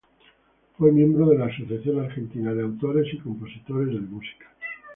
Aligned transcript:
Fue 0.79 0.91
miembro 0.91 1.27
de 1.29 1.37
la 1.37 1.45
Asociación 1.45 1.99
Argentina 2.03 2.55
de 2.55 2.63
Autores 2.63 3.13
y 3.13 3.19
Compositores 3.19 3.93
de 3.93 3.99
música. 3.99 4.47